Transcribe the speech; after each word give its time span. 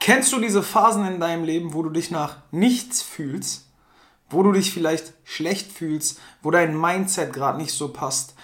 Kennst 0.00 0.32
du 0.32 0.40
diese 0.40 0.62
Phasen 0.62 1.06
in 1.06 1.20
deinem 1.20 1.44
Leben, 1.44 1.74
wo 1.74 1.82
du 1.82 1.90
dich 1.90 2.10
nach 2.10 2.38
nichts 2.50 3.02
fühlst, 3.02 3.66
wo 4.30 4.42
du 4.42 4.52
dich 4.52 4.72
vielleicht 4.72 5.12
schlecht 5.24 5.70
fühlst, 5.70 6.18
wo 6.42 6.50
dein 6.50 6.78
Mindset 6.78 7.34
gerade 7.34 7.58
nicht 7.58 7.72
so 7.72 7.92
passt, 7.92 8.34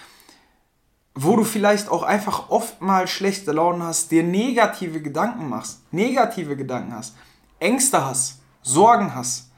wo 1.14 1.34
du 1.34 1.44
vielleicht 1.44 1.88
auch 1.88 2.02
einfach 2.02 2.50
oft 2.50 2.82
mal 2.82 3.08
schlechte 3.08 3.52
Laune 3.52 3.84
hast, 3.84 4.10
dir 4.10 4.22
negative 4.22 5.00
Gedanken 5.00 5.48
machst, 5.48 5.80
negative 5.92 6.56
Gedanken 6.56 6.94
hast, 6.94 7.16
Ängste 7.58 8.04
hast, 8.04 8.40
Sorgen 8.62 9.14
hast 9.14 9.50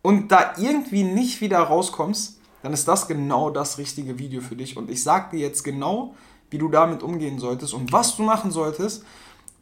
und 0.00 0.32
da 0.32 0.54
irgendwie 0.56 1.04
nicht 1.04 1.42
wieder 1.42 1.58
rauskommst, 1.58 2.38
dann 2.62 2.72
ist 2.72 2.88
das 2.88 3.08
genau 3.08 3.50
das 3.50 3.76
richtige 3.76 4.18
Video 4.18 4.40
für 4.40 4.56
dich. 4.56 4.78
Und 4.78 4.88
ich 4.88 5.02
sage 5.02 5.36
dir 5.36 5.40
jetzt 5.40 5.64
genau, 5.64 6.14
wie 6.48 6.58
du 6.58 6.68
damit 6.68 7.02
umgehen 7.02 7.38
solltest 7.38 7.74
und 7.74 7.92
was 7.92 8.16
du 8.16 8.22
machen 8.22 8.50
solltest, 8.50 9.04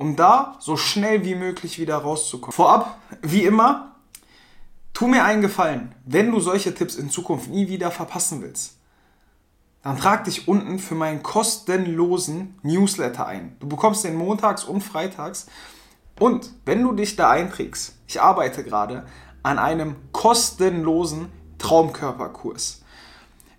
um 0.00 0.16
da 0.16 0.56
so 0.60 0.78
schnell 0.78 1.26
wie 1.26 1.34
möglich 1.34 1.78
wieder 1.78 1.98
rauszukommen. 1.98 2.54
Vorab, 2.54 2.96
wie 3.20 3.44
immer, 3.44 3.96
tu 4.94 5.06
mir 5.06 5.24
einen 5.24 5.42
Gefallen, 5.42 5.94
wenn 6.06 6.30
du 6.30 6.40
solche 6.40 6.74
Tipps 6.74 6.94
in 6.94 7.10
Zukunft 7.10 7.50
nie 7.50 7.68
wieder 7.68 7.90
verpassen 7.90 8.40
willst. 8.40 8.78
Dann 9.82 9.98
trag 9.98 10.24
dich 10.24 10.48
unten 10.48 10.78
für 10.78 10.94
meinen 10.94 11.22
kostenlosen 11.22 12.58
Newsletter 12.62 13.26
ein. 13.26 13.56
Du 13.60 13.68
bekommst 13.68 14.02
den 14.02 14.16
montags 14.16 14.64
und 14.64 14.80
freitags. 14.80 15.48
Und 16.18 16.50
wenn 16.64 16.82
du 16.82 16.92
dich 16.92 17.16
da 17.16 17.28
einträgst, 17.28 17.94
ich 18.06 18.22
arbeite 18.22 18.64
gerade 18.64 19.04
an 19.42 19.58
einem 19.58 19.96
kostenlosen 20.12 21.30
Traumkörperkurs. 21.58 22.82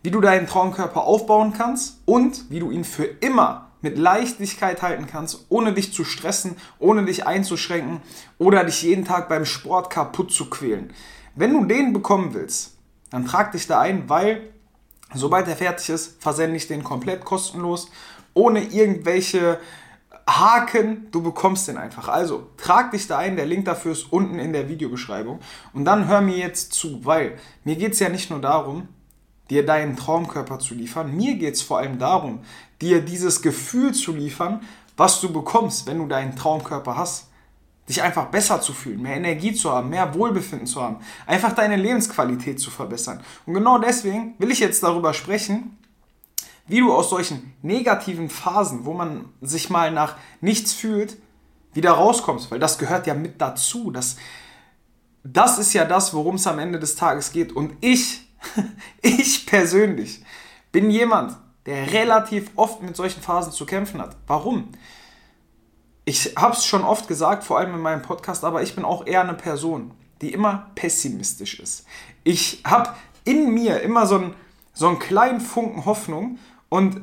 Wie 0.02 0.10
du 0.10 0.20
deinen 0.22 0.48
Traumkörper 0.48 1.04
aufbauen 1.04 1.54
kannst 1.56 2.00
und 2.06 2.50
wie 2.50 2.60
du 2.60 2.72
ihn 2.72 2.84
für 2.84 3.06
immer 3.06 3.71
mit 3.82 3.98
Leichtigkeit 3.98 4.82
halten 4.82 5.08
kannst, 5.08 5.46
ohne 5.50 5.74
dich 5.74 5.94
zu 5.94 6.04
stressen, 6.04 6.56
ohne 6.80 7.06
dich 7.06 7.26
einzuschränken 7.26 8.02
oder 8.38 8.64
dich 8.64 8.84
jeden 8.84 9.06
Tag 9.06 9.30
beim 9.30 9.46
Sport 9.46 9.90
kaputt 9.90 10.32
zu 10.32 10.50
quälen. 10.50 10.94
Wenn 11.36 11.54
du 11.54 11.66
den 11.66 11.94
bekommen 11.94 12.34
willst, 12.34 12.78
dann 13.10 13.26
trag 13.26 13.52
dich 13.52 13.68
da 13.68 13.80
ein, 13.80 14.10
weil 14.10 14.54
sobald 15.14 15.48
er 15.48 15.56
fertig 15.56 15.90
ist, 15.90 16.22
versende 16.22 16.56
ich 16.56 16.68
den 16.68 16.84
komplett 16.84 17.26
kostenlos, 17.26 17.90
ohne 18.34 18.64
irgendwelche 18.64 19.60
Haken, 20.28 21.08
du 21.12 21.22
bekommst 21.22 21.68
den 21.68 21.78
einfach. 21.78 22.08
Also 22.08 22.50
trag 22.58 22.92
dich 22.92 23.08
da 23.08 23.18
ein, 23.18 23.36
der 23.36 23.46
Link 23.46 23.66
dafür 23.66 23.92
ist 23.92 24.12
unten 24.12 24.40
in 24.40 24.54
der 24.54 24.70
Videobeschreibung. 24.70 25.40
Und 25.74 25.86
dann 25.86 26.08
hör 26.08 26.22
mir 26.22 26.38
jetzt 26.38 26.74
zu, 26.74 27.04
weil 27.06 27.38
mir 27.64 27.76
geht 27.76 27.94
es 27.94 28.00
ja 28.00 28.10
nicht 28.10 28.30
nur 28.30 28.40
darum, 28.40 28.88
dir 29.50 29.66
deinen 29.66 29.98
Traumkörper 29.98 30.60
zu 30.60 30.74
liefern, 30.74 31.16
mir 31.16 31.36
geht 31.36 31.56
es 31.56 31.62
vor 31.62 31.80
allem 31.80 32.00
darum, 32.00 32.40
dir 32.82 33.02
dieses 33.02 33.42
Gefühl 33.42 33.94
zu 33.94 34.14
liefern, 34.14 34.62
was 34.98 35.20
du 35.22 35.32
bekommst, 35.32 35.88
wenn 35.88 35.98
du 35.98 36.08
deinen 36.08 36.36
Traumkörper 36.36 36.96
hast. 36.96 37.28
Dich 37.90 38.02
einfach 38.02 38.28
besser 38.28 38.62
zu 38.62 38.74
fühlen, 38.74 39.02
mehr 39.02 39.18
Energie 39.18 39.54
zu 39.54 39.72
haben, 39.72 39.90
mehr 39.90 40.14
Wohlbefinden 40.14 40.68
zu 40.68 40.82
haben, 40.82 40.98
einfach 41.26 41.54
deine 41.54 41.76
Lebensqualität 41.76 42.60
zu 42.60 42.72
verbessern. 42.72 43.22
Und 43.46 43.56
genau 43.56 43.80
deswegen 43.80 44.36
will 44.38 44.52
ich 44.52 44.60
jetzt 44.60 44.84
darüber 44.84 45.14
sprechen, 45.14 45.78
wie 46.68 46.80
du 46.80 46.94
aus 46.94 47.10
solchen 47.10 47.54
negativen 47.62 48.30
Phasen, 48.30 48.86
wo 48.86 48.94
man 48.94 49.26
sich 49.42 49.70
mal 49.70 49.92
nach 49.92 50.16
nichts 50.40 50.74
fühlt, 50.74 51.18
wieder 51.74 51.92
rauskommst, 51.92 52.52
weil 52.52 52.60
das 52.60 52.78
gehört 52.78 53.08
ja 53.08 53.14
mit 53.14 53.42
dazu. 53.42 53.92
Das, 53.92 54.18
das 55.24 55.60
ist 55.60 55.74
ja 55.74 55.86
das, 55.86 56.14
worum 56.14 56.36
es 56.36 56.48
am 56.48 56.60
Ende 56.60 56.80
des 56.80 56.96
Tages 56.96 57.32
geht. 57.32 57.52
Und 57.52 57.74
ich, 57.82 58.21
ich 59.02 59.46
persönlich 59.46 60.24
bin 60.72 60.90
jemand, 60.90 61.38
der 61.66 61.92
relativ 61.94 62.52
oft 62.56 62.82
mit 62.82 62.96
solchen 62.96 63.22
Phasen 63.22 63.52
zu 63.52 63.66
kämpfen 63.66 64.02
hat. 64.02 64.16
Warum? 64.28 64.70
Ich 66.06 66.34
habe 66.36 66.54
es 66.54 66.66
schon 66.66 66.84
oft 66.84 67.08
gesagt, 67.08 67.44
vor 67.44 67.60
allem 67.60 67.76
in 67.76 67.82
meinem 67.82 68.02
Podcast, 68.02 68.44
aber 68.44 68.64
ich 68.64 68.76
bin 68.76 68.84
auch 68.84 69.06
eher 69.06 69.22
eine 69.22 69.36
Person, 69.36 69.92
die 70.22 70.34
immer 70.34 70.72
pessimistisch 70.76 71.60
ist. 71.60 71.86
Ich 72.24 72.62
habe 72.66 72.96
in 73.24 73.54
mir 73.54 73.82
immer 73.82 74.08
so 74.08 74.16
einen, 74.16 74.34
so 74.74 74.88
einen 74.88 75.00
kleinen 75.00 75.40
Funken 75.40 75.86
Hoffnung 75.86 76.40
und 76.70 77.02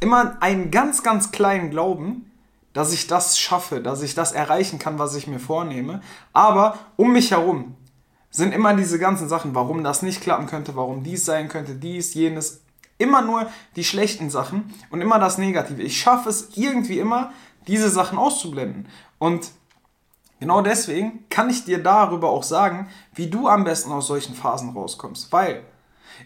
immer 0.00 0.36
einen 0.42 0.70
ganz, 0.70 1.02
ganz 1.02 1.30
kleinen 1.30 1.70
Glauben, 1.70 2.30
dass 2.72 2.92
ich 2.92 3.06
das 3.06 3.38
schaffe, 3.38 3.80
dass 3.80 4.02
ich 4.02 4.14
das 4.14 4.32
erreichen 4.32 4.78
kann, 4.78 4.98
was 4.98 5.14
ich 5.14 5.26
mir 5.26 5.38
vornehme. 5.38 6.00
Aber 6.32 6.78
um 6.96 7.12
mich 7.12 7.30
herum 7.30 7.76
sind 8.32 8.52
immer 8.52 8.74
diese 8.74 8.98
ganzen 8.98 9.28
Sachen, 9.28 9.54
warum 9.54 9.84
das 9.84 10.02
nicht 10.02 10.20
klappen 10.20 10.46
könnte, 10.46 10.74
warum 10.74 11.04
dies 11.04 11.24
sein 11.24 11.48
könnte, 11.48 11.76
dies, 11.76 12.14
jenes, 12.14 12.62
Immer 13.02 13.22
nur 13.22 13.50
die 13.74 13.82
schlechten 13.82 14.30
Sachen 14.30 14.72
und 14.90 15.00
immer 15.00 15.18
das 15.18 15.36
Negative. 15.36 15.82
Ich 15.82 16.00
schaffe 16.00 16.28
es 16.28 16.50
irgendwie 16.54 17.00
immer, 17.00 17.32
diese 17.66 17.90
Sachen 17.90 18.16
auszublenden. 18.16 18.86
Und 19.18 19.50
genau 20.38 20.62
deswegen 20.62 21.28
kann 21.28 21.50
ich 21.50 21.64
dir 21.64 21.82
darüber 21.82 22.30
auch 22.30 22.44
sagen, 22.44 22.88
wie 23.12 23.28
du 23.28 23.48
am 23.48 23.64
besten 23.64 23.90
aus 23.90 24.06
solchen 24.06 24.36
Phasen 24.36 24.70
rauskommst. 24.70 25.32
Weil 25.32 25.64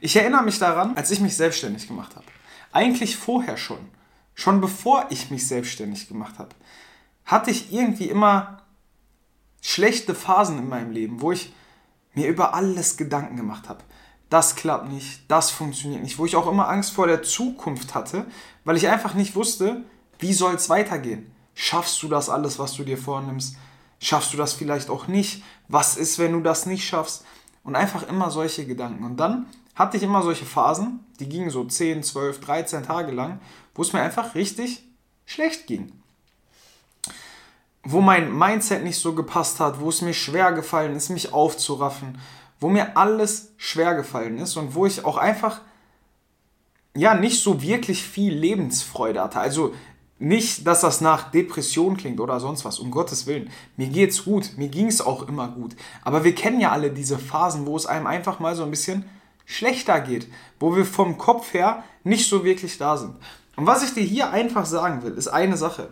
ich 0.02 0.16
erinnere 0.16 0.42
mich 0.42 0.58
daran, 0.58 0.94
als 0.98 1.10
ich 1.10 1.20
mich 1.20 1.34
selbstständig 1.34 1.88
gemacht 1.88 2.14
habe. 2.14 2.26
Eigentlich 2.72 3.16
vorher 3.16 3.56
schon. 3.56 3.88
Schon 4.34 4.60
bevor 4.60 5.06
ich 5.08 5.30
mich 5.30 5.48
selbstständig 5.48 6.08
gemacht 6.08 6.38
habe. 6.38 6.50
Hatte 7.24 7.50
ich 7.50 7.72
irgendwie 7.72 8.10
immer 8.10 8.58
schlechte 9.62 10.14
Phasen 10.14 10.58
in 10.58 10.68
meinem 10.68 10.90
Leben, 10.90 11.22
wo 11.22 11.32
ich 11.32 11.54
mir 12.16 12.26
über 12.26 12.54
alles 12.54 12.96
Gedanken 12.96 13.36
gemacht 13.36 13.68
habe 13.68 13.84
das 14.28 14.56
klappt 14.56 14.90
nicht, 14.90 15.20
das 15.28 15.50
funktioniert 15.50 16.02
nicht, 16.02 16.18
wo 16.18 16.26
ich 16.26 16.36
auch 16.36 16.48
immer 16.48 16.68
Angst 16.68 16.92
vor 16.92 17.06
der 17.06 17.22
Zukunft 17.22 17.94
hatte, 17.94 18.26
weil 18.64 18.76
ich 18.76 18.88
einfach 18.88 19.14
nicht 19.14 19.36
wusste, 19.36 19.84
wie 20.18 20.32
soll 20.32 20.54
es 20.54 20.68
weitergehen. 20.68 21.30
Schaffst 21.54 22.02
du 22.02 22.08
das 22.08 22.28
alles, 22.28 22.58
was 22.58 22.74
du 22.74 22.84
dir 22.84 22.98
vornimmst? 22.98 23.56
Schaffst 24.00 24.32
du 24.32 24.36
das 24.36 24.52
vielleicht 24.52 24.90
auch 24.90 25.06
nicht? 25.06 25.42
Was 25.68 25.96
ist, 25.96 26.18
wenn 26.18 26.32
du 26.32 26.40
das 26.40 26.66
nicht 26.66 26.86
schaffst? 26.86 27.24
Und 27.62 27.76
einfach 27.76 28.06
immer 28.08 28.30
solche 28.30 28.66
Gedanken. 28.66 29.04
Und 29.04 29.16
dann 29.16 29.46
hatte 29.74 29.96
ich 29.96 30.02
immer 30.02 30.22
solche 30.22 30.44
Phasen, 30.44 31.00
die 31.18 31.28
gingen 31.28 31.50
so 31.50 31.64
10, 31.64 32.02
12, 32.02 32.40
13 32.40 32.82
Tage 32.82 33.12
lang, 33.12 33.40
wo 33.74 33.82
es 33.82 33.92
mir 33.92 34.00
einfach 34.00 34.34
richtig 34.34 34.84
schlecht 35.24 35.66
ging. 35.66 35.92
Wo 37.88 38.00
mein 38.00 38.36
Mindset 38.36 38.82
nicht 38.82 38.98
so 38.98 39.14
gepasst 39.14 39.60
hat, 39.60 39.80
wo 39.80 39.88
es 39.88 40.02
mir 40.02 40.12
schwer 40.12 40.52
gefallen 40.52 40.96
ist, 40.96 41.08
mich 41.10 41.32
aufzuraffen, 41.32 42.18
wo 42.58 42.68
mir 42.68 42.96
alles 42.96 43.52
schwer 43.58 43.94
gefallen 43.94 44.38
ist 44.38 44.56
und 44.56 44.74
wo 44.74 44.86
ich 44.86 45.04
auch 45.04 45.16
einfach 45.16 45.60
ja 46.96 47.14
nicht 47.14 47.40
so 47.40 47.62
wirklich 47.62 48.02
viel 48.02 48.34
Lebensfreude 48.34 49.22
hatte. 49.22 49.38
Also 49.38 49.72
nicht, 50.18 50.66
dass 50.66 50.80
das 50.80 51.00
nach 51.00 51.30
Depression 51.30 51.96
klingt 51.96 52.20
oder 52.20 52.40
sonst 52.40 52.64
was, 52.64 52.78
um 52.78 52.90
Gottes 52.90 53.26
Willen. 53.26 53.50
Mir 53.76 53.88
geht's 53.88 54.24
gut, 54.24 54.52
mir 54.56 54.68
ging's 54.68 55.00
auch 55.00 55.28
immer 55.28 55.48
gut. 55.48 55.76
Aber 56.02 56.24
wir 56.24 56.34
kennen 56.34 56.58
ja 56.58 56.72
alle 56.72 56.90
diese 56.90 57.18
Phasen, 57.18 57.66
wo 57.66 57.76
es 57.76 57.86
einem 57.86 58.06
einfach 58.06 58.40
mal 58.40 58.56
so 58.56 58.64
ein 58.64 58.70
bisschen 58.70 59.04
schlechter 59.44 60.00
geht, 60.00 60.26
wo 60.58 60.74
wir 60.74 60.86
vom 60.86 61.18
Kopf 61.18 61.52
her 61.52 61.84
nicht 62.02 62.28
so 62.28 62.44
wirklich 62.44 62.78
da 62.78 62.96
sind. 62.96 63.14
Und 63.56 63.66
was 63.66 63.84
ich 63.84 63.94
dir 63.94 64.02
hier 64.02 64.30
einfach 64.30 64.66
sagen 64.66 65.02
will, 65.02 65.12
ist 65.12 65.28
eine 65.28 65.56
Sache. 65.56 65.88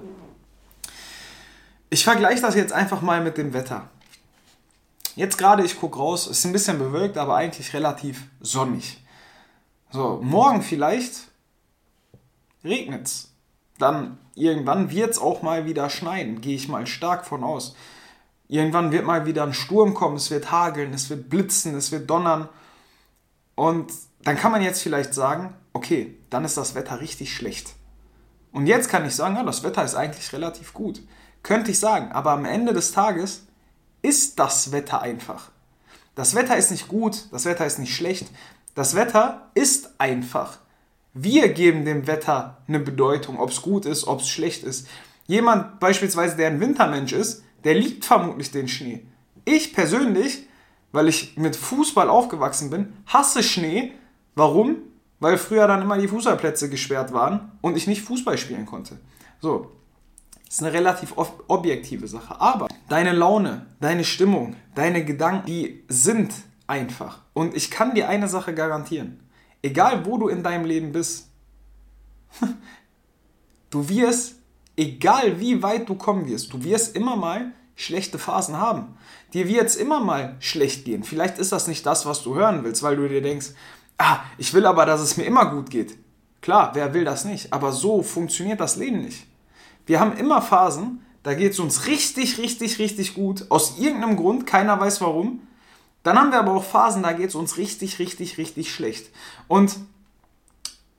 Ich 1.95 2.03
vergleiche 2.03 2.43
das 2.43 2.57
jetzt 2.57 2.73
einfach 2.73 3.03
mal 3.03 3.23
mit 3.23 3.39
dem 3.39 3.53
Wetter. 3.53 3.89
Jetzt 5.15 5.39
gerade, 5.39 5.65
ich 5.65 5.79
gucke 5.79 5.97
raus, 5.97 6.27
ist 6.27 6.45
ein 6.45 6.51
bisschen 6.51 6.77
bewölkt, 6.77 7.17
aber 7.17 7.37
eigentlich 7.37 7.73
relativ 7.73 8.25
sonnig. 8.41 9.01
So, 9.93 10.19
morgen 10.21 10.63
vielleicht 10.63 11.29
regnet 12.65 13.07
es. 13.07 13.33
Dann 13.79 14.19
irgendwann 14.35 14.91
wird 14.91 15.13
es 15.13 15.21
auch 15.21 15.43
mal 15.43 15.67
wieder 15.67 15.89
schneien, 15.89 16.41
gehe 16.41 16.57
ich 16.57 16.67
mal 16.67 16.89
stark 16.89 17.25
von 17.27 17.45
aus. 17.45 17.77
Irgendwann 18.49 18.91
wird 18.91 19.07
mal 19.07 19.25
wieder 19.25 19.45
ein 19.45 19.55
Sturm 19.55 19.95
kommen, 19.95 20.17
es 20.17 20.33
wird 20.33 20.51
hageln, 20.51 20.93
es 20.95 21.11
wird 21.11 21.31
blitzen, 21.31 21.77
es 21.77 21.93
wird 21.93 22.11
donnern. 22.11 22.49
Und 23.55 23.93
dann 24.25 24.37
kann 24.37 24.51
man 24.51 24.63
jetzt 24.63 24.83
vielleicht 24.83 25.15
sagen, 25.15 25.55
okay, 25.73 26.19
dann 26.29 26.45
ist 26.45 26.57
das 26.57 26.75
Wetter 26.75 27.01
richtig 27.01 27.33
schlecht. 27.33 27.75
Und 28.51 28.67
jetzt 28.67 28.89
kann 28.89 29.07
ich 29.07 29.15
sagen, 29.15 29.37
ja, 29.37 29.45
das 29.45 29.63
Wetter 29.63 29.85
ist 29.85 29.95
eigentlich 29.95 30.33
relativ 30.33 30.75
gut. 30.75 31.01
Könnte 31.45 31.71
ich 31.71 31.79
sagen, 31.79 32.11
aber 32.11 32.33
am 32.33 32.47
Ende 32.47 32.73
des 32.73 32.91
Tages 32.93 33.47
ist 34.03 34.39
das 34.39 34.73
Wetter 34.73 35.03
einfach. 35.03 35.51
Das 36.15 36.35
Wetter 36.35 36.57
ist 36.57 36.71
nicht 36.71 36.89
gut, 36.89 37.27
das 37.33 37.45
Wetter 37.45 37.67
ist 37.67 37.79
nicht 37.79 37.95
schlecht. 37.95 38.29
Das 38.75 38.95
Wetter 38.95 39.51
ist 39.55 39.95
einfach. 39.99 40.59
Wir 41.13 41.51
geben 41.51 41.85
dem 41.85 42.07
Wetter 42.07 42.63
eine 42.67 42.81
Bedeutung, 42.81 43.39
ob 43.39 43.51
es 43.51 43.61
gut 43.61 43.85
ist, 43.85 44.07
ob 44.07 44.21
es 44.21 44.29
schlecht 44.29 44.65
ist. 44.65 44.89
Jemand 45.27 45.81
beispielsweise, 45.81 46.37
der 46.37 46.49
ein 46.49 46.61
Wintermensch 46.61 47.13
ist, 47.13 47.45
der 47.63 47.75
liebt 47.75 48.07
vermutlich 48.07 48.51
den 48.51 48.67
Schnee. 48.67 49.07
Ich 49.45 49.75
persönlich, 49.75 50.49
weil 50.93 51.09
ich 51.09 51.37
mit 51.37 51.57
Fußball 51.57 52.09
aufgewachsen 52.09 52.71
bin, 52.71 52.95
hasse 53.07 53.43
Schnee. 53.43 53.93
Warum? 54.35 54.77
Weil 55.21 55.37
früher 55.37 55.67
dann 55.67 55.83
immer 55.83 55.99
die 55.99 56.09
Fußballplätze 56.09 56.71
gesperrt 56.71 57.13
waren 57.13 57.53
und 57.61 57.77
ich 57.77 57.87
nicht 57.87 58.03
Fußball 58.03 58.39
spielen 58.39 58.65
konnte. 58.65 58.99
So, 59.41 59.73
das 60.55 60.61
ist 60.61 60.67
eine 60.69 60.79
relativ 60.79 61.15
objektive 61.49 62.07
Sache. 62.07 62.41
Aber 62.41 62.69
deine 62.89 63.11
Laune, 63.11 63.67
deine 63.81 64.05
Stimmung, 64.05 64.55
deine 64.77 65.05
Gedanken, 65.05 65.47
die 65.47 65.83
sind 65.89 66.33
einfach. 66.69 67.23
Und 67.33 67.57
ich 67.57 67.73
kann 67.73 67.97
dir 67.97 68.09
eine 68.09 68.29
Sache 68.29 68.55
garantieren. 68.55 69.19
Egal 69.63 70.07
wo 70.07 70.17
du 70.17 70.29
in 70.29 70.45
deinem 70.45 70.65
Leben 70.65 70.93
bist, 70.93 71.29
du 73.71 73.89
wirst, 73.89 74.37
egal 74.77 75.41
wie 75.41 75.61
weit 75.61 75.89
du 75.89 75.97
kommen 75.97 76.29
wirst, 76.29 76.53
du 76.53 76.63
wirst 76.63 76.95
immer 76.95 77.17
mal 77.17 77.51
schlechte 77.75 78.21
Phasen 78.21 78.57
haben. 78.57 78.97
Dir 79.33 79.49
wird 79.49 79.67
es 79.67 79.75
immer 79.75 79.99
mal 79.99 80.37
schlecht 80.39 80.85
gehen. 80.85 81.03
Vielleicht 81.03 81.39
ist 81.39 81.51
das 81.51 81.67
nicht 81.67 81.85
das, 81.85 82.07
was 82.07 82.23
du 82.23 82.37
hören 82.37 82.63
willst, 82.63 82.85
weil 82.85 82.95
du 82.95 83.09
dir 83.09 83.23
denkst, 83.23 83.49
ah, 83.99 84.21
ich 84.39 84.55
will 84.55 84.67
aber, 84.67 84.87
dass 84.87 85.01
es 85.01 85.17
mir 85.17 85.25
immer 85.25 85.51
gut 85.51 85.69
geht. 85.69 85.99
Klar, 86.43 86.71
wer 86.75 86.95
will 86.95 87.05
das 87.05 87.25
nicht? 87.25 87.53
Aber 87.53 87.73
so 87.73 88.05
funktioniert 88.05 88.61
das 88.61 88.77
Leben 88.77 89.03
nicht. 89.03 89.27
Wir 89.87 90.01
haben 90.01 90.17
immer 90.17 90.41
Phasen, 90.43 91.05
da 91.23 91.35
geht 91.35 91.53
es 91.53 91.59
uns 91.59 91.87
richtig, 91.87 92.39
richtig, 92.39 92.79
richtig 92.79 93.15
gut. 93.15 93.47
Aus 93.51 93.79
irgendeinem 93.79 94.17
Grund, 94.17 94.47
keiner 94.47 94.79
weiß 94.79 95.01
warum. 95.01 95.41
Dann 96.03 96.19
haben 96.19 96.31
wir 96.31 96.39
aber 96.39 96.53
auch 96.53 96.65
Phasen, 96.65 97.03
da 97.03 97.13
geht 97.13 97.31
es 97.31 97.35
uns 97.35 97.57
richtig, 97.57 97.99
richtig, 97.99 98.37
richtig 98.37 98.73
schlecht. 98.73 99.11
Und 99.49 99.77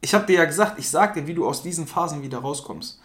ich 0.01 0.13
habe 0.13 0.25
dir 0.25 0.37
ja 0.37 0.45
gesagt, 0.45 0.79
ich 0.79 0.89
sage 0.89 1.21
dir, 1.21 1.27
wie 1.27 1.35
du 1.35 1.47
aus 1.47 1.61
diesen 1.61 1.87
Phasen 1.87 2.23
wieder 2.23 2.39
rauskommst. 2.39 2.99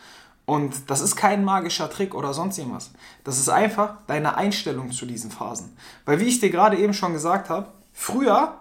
Und 0.46 0.90
das 0.90 1.00
ist 1.00 1.14
kein 1.14 1.44
magischer 1.44 1.88
Trick 1.90 2.14
oder 2.14 2.34
sonst 2.34 2.58
irgendwas. 2.58 2.90
Das 3.22 3.38
ist 3.38 3.48
einfach 3.48 3.98
deine 4.06 4.36
Einstellung 4.36 4.90
zu 4.90 5.06
diesen 5.06 5.30
Phasen. 5.30 5.76
Weil 6.04 6.20
wie 6.20 6.24
ich 6.24 6.40
dir 6.40 6.50
gerade 6.50 6.76
eben 6.76 6.94
schon 6.94 7.12
gesagt 7.12 7.50
habe, 7.50 7.68
früher 7.92 8.58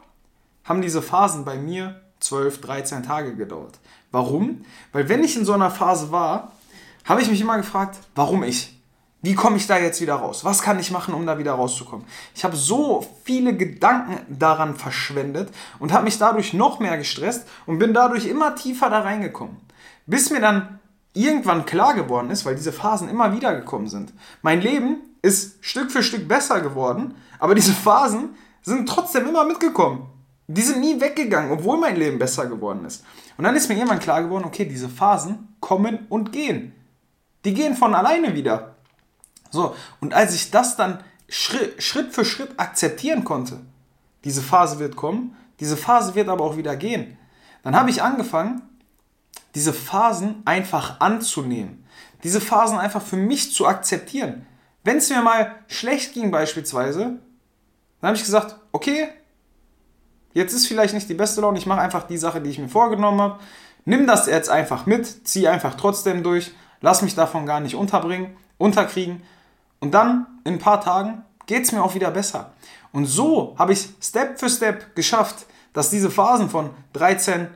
haben 0.65 0.81
diese 0.81 1.01
Phasen 1.01 1.45
bei 1.45 1.57
mir 1.57 1.99
12, 2.19 2.61
13 2.61 3.03
Tage 3.03 3.35
gedauert. 3.35 3.79
Warum? 4.11 4.65
Weil 4.91 5.09
wenn 5.09 5.23
ich 5.23 5.35
in 5.35 5.45
so 5.45 5.53
einer 5.53 5.71
Phase 5.71 6.11
war, 6.11 6.51
habe 7.05 7.21
ich 7.21 7.29
mich 7.29 7.41
immer 7.41 7.57
gefragt, 7.57 7.97
warum 8.15 8.43
ich? 8.43 8.79
Wie 9.21 9.35
komme 9.35 9.57
ich 9.57 9.67
da 9.67 9.77
jetzt 9.77 9.99
wieder 9.99 10.15
raus? 10.15 10.45
Was 10.45 10.61
kann 10.61 10.79
ich 10.79 10.91
machen, 10.91 11.13
um 11.13 11.25
da 11.25 11.37
wieder 11.37 11.51
rauszukommen? 11.51 12.05
Ich 12.33 12.45
habe 12.45 12.55
so 12.55 13.05
viele 13.25 13.55
Gedanken 13.55 14.17
daran 14.29 14.75
verschwendet 14.75 15.49
und 15.79 15.91
habe 15.91 16.05
mich 16.05 16.17
dadurch 16.17 16.53
noch 16.53 16.79
mehr 16.79 16.97
gestresst 16.97 17.45
und 17.65 17.79
bin 17.79 17.93
dadurch 17.93 18.25
immer 18.25 18.55
tiefer 18.55 18.89
da 18.89 19.01
reingekommen. 19.01 19.57
Bis 20.05 20.29
mir 20.29 20.39
dann 20.39 20.79
irgendwann 21.13 21.65
klar 21.65 21.95
geworden 21.95 22.29
ist, 22.29 22.45
weil 22.45 22.55
diese 22.55 22.71
Phasen 22.71 23.09
immer 23.09 23.35
wieder 23.35 23.53
gekommen 23.55 23.89
sind. 23.89 24.13
Mein 24.41 24.61
Leben 24.61 24.97
ist 25.21 25.57
Stück 25.65 25.91
für 25.91 26.01
Stück 26.01 26.27
besser 26.27 26.61
geworden, 26.61 27.15
aber 27.39 27.55
diese 27.55 27.73
Phasen 27.73 28.35
sind 28.61 28.87
trotzdem 28.87 29.27
immer 29.27 29.43
mitgekommen. 29.43 30.05
Die 30.47 30.61
sind 30.61 30.79
nie 30.79 30.99
weggegangen, 31.01 31.51
obwohl 31.51 31.77
mein 31.77 31.97
Leben 31.97 32.19
besser 32.19 32.45
geworden 32.45 32.85
ist. 32.85 33.03
Und 33.37 33.43
dann 33.43 33.55
ist 33.55 33.67
mir 33.67 33.75
irgendwann 33.75 33.99
klar 33.99 34.23
geworden, 34.23 34.45
okay, 34.45 34.65
diese 34.65 34.89
Phasen 34.89 35.55
kommen 35.59 36.07
und 36.09 36.31
gehen. 36.31 36.73
Die 37.45 37.53
gehen 37.53 37.75
von 37.75 37.95
alleine 37.95 38.35
wieder. 38.35 38.75
So, 39.51 39.75
und 39.99 40.13
als 40.13 40.35
ich 40.35 40.51
das 40.51 40.75
dann 40.75 41.03
Schritt, 41.27 41.81
Schritt 41.81 42.13
für 42.13 42.25
Schritt 42.25 42.59
akzeptieren 42.59 43.23
konnte, 43.23 43.61
diese 44.23 44.41
Phase 44.41 44.79
wird 44.79 44.95
kommen, 44.95 45.35
diese 45.59 45.77
Phase 45.77 46.15
wird 46.15 46.29
aber 46.29 46.43
auch 46.43 46.57
wieder 46.57 46.75
gehen, 46.75 47.17
dann 47.63 47.75
habe 47.75 47.89
ich 47.89 48.01
angefangen, 48.01 48.61
diese 49.55 49.73
Phasen 49.73 50.41
einfach 50.45 50.99
anzunehmen. 50.99 51.85
Diese 52.23 52.41
Phasen 52.41 52.77
einfach 52.77 53.01
für 53.01 53.17
mich 53.17 53.53
zu 53.53 53.65
akzeptieren. 53.67 54.45
Wenn 54.83 54.97
es 54.97 55.09
mir 55.09 55.21
mal 55.21 55.55
schlecht 55.67 56.13
ging 56.13 56.31
beispielsweise, 56.31 57.19
dann 58.01 58.07
habe 58.07 58.17
ich 58.17 58.23
gesagt, 58.23 58.57
okay, 58.71 59.09
jetzt 60.33 60.53
ist 60.53 60.67
vielleicht 60.67 60.93
nicht 60.93 61.09
die 61.09 61.15
beste 61.15 61.41
Laune, 61.41 61.57
ich 61.57 61.65
mache 61.65 61.81
einfach 61.81 62.03
die 62.03 62.17
Sache, 62.17 62.41
die 62.41 62.49
ich 62.49 62.59
mir 62.59 62.69
vorgenommen 62.69 63.21
habe. 63.21 63.39
Nimm 63.85 64.07
das 64.07 64.27
jetzt 64.27 64.49
einfach 64.49 64.85
mit, 64.85 65.27
zieh 65.27 65.47
einfach 65.47 65.75
trotzdem 65.75 66.23
durch, 66.23 66.51
lass 66.81 67.01
mich 67.01 67.15
davon 67.15 67.45
gar 67.45 67.59
nicht 67.59 67.75
unterbringen, 67.75 68.35
unterkriegen 68.57 69.21
und 69.79 69.93
dann 69.93 70.27
in 70.43 70.55
ein 70.55 70.59
paar 70.59 70.81
Tagen 70.81 71.23
geht 71.45 71.63
es 71.63 71.71
mir 71.71 71.83
auch 71.83 71.95
wieder 71.95 72.11
besser. 72.11 72.53
Und 72.91 73.05
so 73.05 73.55
habe 73.57 73.73
ich 73.73 73.89
Step 74.01 74.39
für 74.39 74.49
Step 74.49 74.95
geschafft, 74.95 75.45
dass 75.73 75.89
diese 75.89 76.11
Phasen 76.11 76.49
von 76.49 76.71
13, 76.93 77.47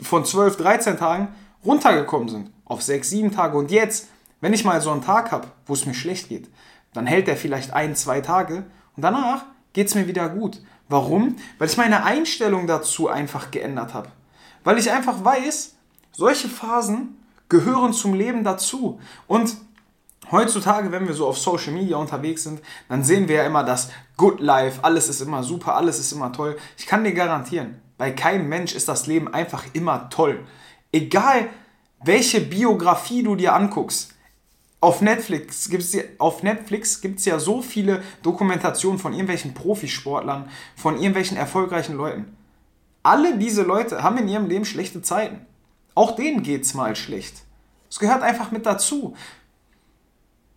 von 0.00 0.24
12, 0.24 0.56
13 0.56 0.98
Tagen 0.98 1.28
runtergekommen 1.64 2.28
sind 2.28 2.50
auf 2.64 2.82
6, 2.82 3.08
7 3.10 3.32
Tage. 3.32 3.56
Und 3.56 3.70
jetzt, 3.70 4.08
wenn 4.40 4.52
ich 4.52 4.64
mal 4.64 4.80
so 4.80 4.90
einen 4.90 5.02
Tag 5.02 5.32
habe, 5.32 5.48
wo 5.66 5.74
es 5.74 5.86
mir 5.86 5.94
schlecht 5.94 6.28
geht, 6.28 6.48
dann 6.92 7.06
hält 7.06 7.26
der 7.26 7.36
vielleicht 7.36 7.72
ein, 7.72 7.96
zwei 7.96 8.20
Tage 8.20 8.64
und 8.96 9.02
danach 9.02 9.44
geht 9.72 9.88
es 9.88 9.94
mir 9.94 10.06
wieder 10.06 10.28
gut. 10.28 10.60
Warum? 10.88 11.36
Weil 11.58 11.68
ich 11.68 11.76
meine 11.76 12.04
Einstellung 12.04 12.66
dazu 12.66 13.08
einfach 13.08 13.50
geändert 13.50 13.94
habe. 13.94 14.08
Weil 14.62 14.78
ich 14.78 14.90
einfach 14.90 15.24
weiß, 15.24 15.74
solche 16.12 16.48
Phasen 16.48 17.16
gehören 17.54 17.92
zum 17.92 18.14
Leben 18.14 18.42
dazu. 18.42 18.98
Und 19.26 19.56
Heutzutage, 20.30 20.90
wenn 20.90 21.06
wir 21.06 21.12
so 21.12 21.28
auf 21.28 21.38
Social 21.38 21.74
Media 21.74 21.98
unterwegs 21.98 22.44
sind, 22.44 22.62
dann 22.88 23.04
sehen 23.04 23.28
wir 23.28 23.36
ja 23.36 23.44
immer 23.44 23.62
das 23.62 23.90
Good 24.16 24.40
Life, 24.40 24.80
alles 24.82 25.10
ist 25.10 25.20
immer 25.20 25.42
super, 25.42 25.76
alles 25.76 25.98
ist 25.98 26.12
immer 26.12 26.32
toll. 26.32 26.56
Ich 26.78 26.86
kann 26.86 27.04
dir 27.04 27.12
garantieren, 27.12 27.78
bei 27.98 28.10
keinem 28.10 28.48
Mensch 28.48 28.74
ist 28.74 28.88
das 28.88 29.06
Leben 29.06 29.32
einfach 29.32 29.64
immer 29.74 30.08
toll. 30.08 30.40
Egal, 30.92 31.50
welche 32.02 32.40
Biografie 32.40 33.22
du 33.22 33.36
dir 33.36 33.52
anguckst. 33.52 34.14
Auf 34.80 35.02
Netflix 35.02 35.68
gibt 35.68 35.84
es 35.84 37.24
ja 37.26 37.38
so 37.38 37.60
viele 37.60 38.02
Dokumentationen 38.22 38.98
von 38.98 39.12
irgendwelchen 39.12 39.52
Profisportlern, 39.52 40.48
von 40.74 40.94
irgendwelchen 40.96 41.36
erfolgreichen 41.36 41.96
Leuten. 41.96 42.34
Alle 43.02 43.36
diese 43.36 43.62
Leute 43.62 44.02
haben 44.02 44.16
in 44.16 44.28
ihrem 44.28 44.46
Leben 44.46 44.64
schlechte 44.64 45.02
Zeiten. 45.02 45.44
Auch 45.94 46.16
denen 46.16 46.42
geht 46.42 46.62
es 46.62 46.74
mal 46.74 46.96
schlecht. 46.96 47.43
Es 47.94 48.00
gehört 48.00 48.22
einfach 48.22 48.50
mit 48.50 48.66
dazu 48.66 49.14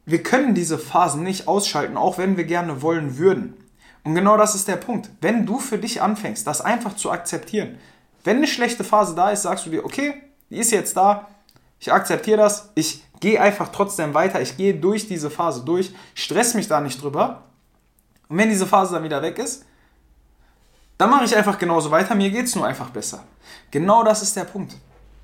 wir 0.08 0.24
können 0.24 0.56
diese 0.56 0.80
Phasen 0.80 1.22
nicht 1.22 1.50
ausschalten, 1.50 1.98
auch 1.98 2.18
wenn 2.18 2.38
wir 2.38 2.46
gerne 2.46 2.82
wollen 2.82 3.18
würden. 3.18 3.56
Und 4.06 4.16
genau 4.16 4.38
das 4.38 4.56
ist 4.56 4.70
der 4.70 4.78
Punkt. 4.78 5.10
Wenn 5.20 5.46
du 5.46 5.60
für 5.60 5.78
dich 5.78 6.02
anfängst, 6.02 6.48
das 6.48 6.62
einfach 6.62 6.96
zu 6.96 7.12
akzeptieren, 7.12 7.78
wenn 8.24 8.38
eine 8.38 8.48
schlechte 8.48 8.86
Phase 8.86 9.16
da 9.16 9.32
ist, 9.32 9.42
sagst 9.42 9.66
du 9.66 9.70
dir, 9.70 9.84
okay, 9.84 10.14
die 10.50 10.60
ist 10.60 10.72
jetzt 10.72 10.96
da, 10.96 11.28
ich 11.78 11.92
akzeptiere 11.92 12.38
das, 12.38 12.72
ich 12.76 13.04
gehe 13.20 13.40
einfach 13.42 13.68
trotzdem 13.68 14.14
weiter, 14.14 14.42
ich 14.42 14.56
gehe 14.56 14.74
durch 14.74 15.10
diese 15.10 15.30
Phase 15.30 15.66
durch, 15.66 15.94
stress 16.16 16.54
mich 16.54 16.70
da 16.70 16.80
nicht 16.80 17.02
drüber. 17.02 17.44
Und 18.30 18.38
wenn 18.38 18.50
diese 18.50 18.66
Phase 18.66 18.94
dann 18.94 19.04
wieder 19.04 19.22
weg 19.22 19.38
ist, 19.40 19.66
dann 20.98 21.10
mache 21.10 21.26
ich 21.26 21.36
einfach 21.36 21.60
genauso 21.60 21.92
weiter, 21.92 22.16
mir 22.16 22.30
geht 22.30 22.46
es 22.46 22.56
nur 22.56 22.66
einfach 22.66 22.92
besser. 22.92 23.26
Genau 23.72 24.06
das 24.06 24.22
ist 24.22 24.38
der 24.38 24.46
Punkt. 24.46 24.74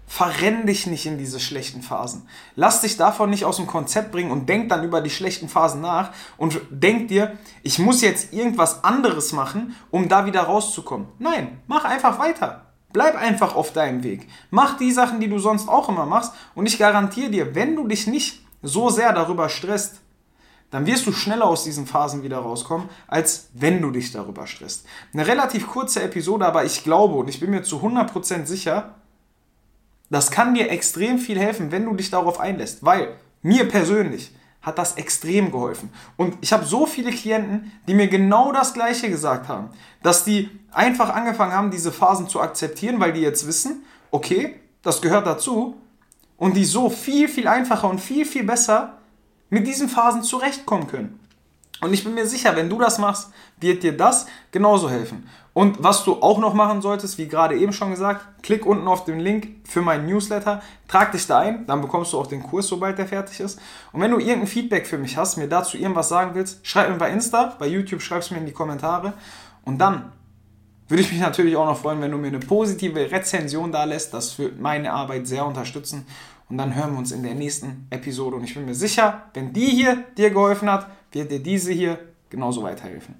Verrenn 0.06 0.68
dich 0.68 0.86
nicht 0.86 1.06
in 1.06 1.18
diese 1.18 1.40
schlechten 1.40 1.82
Phasen. 1.82 2.28
Lass 2.56 2.82
dich 2.82 2.98
davon 2.98 3.30
nicht 3.30 3.46
aus 3.46 3.58
dem 3.58 3.68
Konzept 3.68 4.12
bringen 4.12 4.32
und 4.32 4.48
denk 4.48 4.70
dann 4.70 4.84
über 4.84 5.02
die 5.02 5.10
schlechten 5.10 5.50
Phasen 5.50 5.82
nach 5.82 6.12
und 6.38 6.62
denk 6.70 7.08
dir, 7.08 7.38
ich 7.64 7.80
muss 7.80 8.02
jetzt 8.02 8.34
irgendwas 8.34 8.84
anderes 8.84 9.32
machen, 9.32 9.76
um 9.90 10.10
da 10.10 10.26
wieder 10.26 10.42
rauszukommen. 10.42 11.08
Nein, 11.20 11.62
mach 11.68 11.86
einfach 11.86 12.20
weiter. 12.20 12.74
Bleib 12.92 13.16
einfach 13.16 13.56
auf 13.56 13.74
deinem 13.74 14.04
Weg. 14.04 14.28
Mach 14.52 14.78
die 14.78 14.92
Sachen, 14.92 15.20
die 15.20 15.30
du 15.30 15.40
sonst 15.40 15.68
auch 15.68 15.90
immer 15.90 16.06
machst 16.06 16.34
und 16.54 16.68
ich 16.68 16.78
garantiere 16.78 17.32
dir, 17.32 17.56
wenn 17.56 17.76
du 17.76 17.88
dich 17.88 18.06
nicht 18.06 18.46
so 18.62 18.90
sehr 18.90 19.14
darüber 19.14 19.50
stresst, 19.50 20.02
dann 20.70 20.88
wirst 20.88 21.06
du 21.06 21.12
schneller 21.12 21.46
aus 21.46 21.64
diesen 21.64 21.86
Phasen 21.86 22.24
wieder 22.24 22.40
rauskommen, 22.40 22.90
als 23.08 23.50
wenn 23.54 23.82
du 23.82 23.92
dich 23.92 24.12
darüber 24.12 24.48
stresst. 24.48 24.86
Eine 25.14 25.28
relativ 25.28 25.68
kurze 25.68 26.02
Episode, 26.02 26.48
aber 26.48 26.66
ich 26.66 26.84
glaube 26.84 27.16
und 27.16 27.30
ich 27.30 27.40
bin 27.40 27.52
mir 27.52 27.62
zu 27.62 27.78
100% 27.78 28.46
sicher, 28.46 28.96
das 30.14 30.32
kann 30.32 30.54
dir 30.54 30.70
extrem 30.70 31.20
viel 31.20 31.40
helfen, 31.40 31.72
wenn 31.72 31.86
du 31.86 31.94
dich 31.96 32.10
darauf 32.10 32.40
einlässt, 32.40 32.84
weil 32.86 33.16
mir 33.42 33.68
persönlich 33.68 34.32
hat 34.62 34.78
das 34.78 34.96
extrem 34.96 35.52
geholfen. 35.52 35.92
Und 36.16 36.38
ich 36.42 36.54
habe 36.54 36.66
so 36.66 36.86
viele 36.86 37.12
Klienten, 37.12 37.72
die 37.88 37.94
mir 37.94 38.08
genau 38.08 38.52
das 38.52 38.74
Gleiche 38.74 39.10
gesagt 39.10 39.48
haben, 39.48 39.70
dass 40.02 40.24
die 40.24 40.50
einfach 40.72 41.10
angefangen 41.10 41.52
haben, 41.52 41.72
diese 41.72 41.92
Phasen 41.92 42.30
zu 42.30 42.40
akzeptieren, 42.40 43.00
weil 43.00 43.12
die 43.12 43.22
jetzt 43.22 43.46
wissen, 43.46 43.84
okay, 44.10 44.56
das 44.82 45.02
gehört 45.02 45.28
dazu, 45.28 45.76
und 46.38 46.58
die 46.58 46.66
so 46.66 46.90
viel, 46.90 47.28
viel 47.28 47.48
einfacher 47.48 47.90
und 47.90 48.00
viel, 48.00 48.26
viel 48.26 48.44
besser 48.44 48.98
mit 49.50 49.68
diesen 49.68 49.88
Phasen 49.88 50.24
zurechtkommen 50.24 50.88
können. 50.88 51.20
Und 51.82 51.94
ich 51.94 52.04
bin 52.04 52.14
mir 52.14 52.28
sicher, 52.28 52.56
wenn 52.56 52.70
du 52.70 52.80
das 52.80 52.98
machst, 52.98 53.30
wird 53.60 53.84
dir 53.84 53.96
das 53.96 54.26
genauso 54.52 54.90
helfen. 54.90 55.30
Und 55.54 55.84
was 55.84 56.04
du 56.04 56.22
auch 56.22 56.40
noch 56.40 56.56
machen 56.56 56.82
solltest, 56.82 57.20
wie 57.20 57.28
gerade 57.28 57.56
eben 57.56 57.74
schon 57.74 57.92
gesagt, 57.92 58.26
klick 58.42 58.66
unten 58.66 58.88
auf 58.88 59.06
den 59.06 59.20
Link 59.20 59.50
für 59.66 59.84
meinen 59.84 60.08
Newsletter, 60.08 60.64
trag 60.88 61.12
dich 61.12 61.28
da 61.28 61.40
ein, 61.40 61.68
dann 61.68 61.82
bekommst 61.82 62.12
du 62.12 62.20
auch 62.20 62.26
den 62.26 62.42
Kurs, 62.42 62.68
sobald 62.68 62.98
der 62.98 63.06
fertig 63.06 63.40
ist. 63.40 63.60
Und 63.92 64.02
wenn 64.02 64.10
du 64.10 64.18
irgendein 64.18 64.48
Feedback 64.48 64.88
für 64.88 64.98
mich 64.98 65.16
hast, 65.16 65.38
mir 65.38 65.48
dazu 65.48 65.78
irgendwas 65.78 66.10
sagen 66.10 66.32
willst, 66.34 66.66
schreib 66.66 66.90
mir 66.90 66.98
bei 66.98 67.12
Insta, 67.12 67.56
bei 67.60 67.68
YouTube 67.68 68.02
schreibst 68.02 68.32
du 68.32 68.34
mir 68.34 68.40
in 68.40 68.48
die 68.48 68.52
Kommentare. 68.52 69.14
Und 69.64 69.78
dann 69.78 70.12
würde 70.88 71.04
ich 71.04 71.12
mich 71.12 71.22
natürlich 71.22 71.56
auch 71.56 71.68
noch 71.68 71.78
freuen, 71.78 72.02
wenn 72.02 72.12
du 72.12 72.18
mir 72.18 72.28
eine 72.28 72.40
positive 72.40 73.12
Rezension 73.12 73.72
da 73.72 73.84
lässt. 73.84 74.12
Das 74.14 74.38
wird 74.40 74.60
meine 74.60 74.92
Arbeit 74.92 75.28
sehr 75.28 75.46
unterstützen. 75.46 76.08
Und 76.50 76.58
dann 76.58 76.76
hören 76.76 76.92
wir 76.94 77.00
uns 77.00 77.12
in 77.12 77.24
der 77.24 77.36
nächsten 77.36 77.88
Episode. 77.92 78.36
Und 78.38 78.44
ich 78.44 78.56
bin 78.56 78.66
mir 78.66 78.76
sicher, 78.76 79.24
wenn 79.34 79.54
die 79.54 79.68
hier 79.68 80.04
dir 80.18 80.32
geholfen 80.32 80.70
hat, 80.70 80.88
wird 81.12 81.32
dir 81.32 81.42
diese 81.42 81.72
hier 81.72 82.00
genauso 82.30 82.64
weiterhelfen. 82.64 83.12